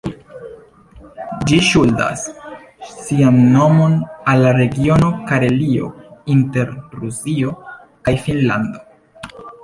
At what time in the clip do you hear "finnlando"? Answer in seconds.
8.23-8.83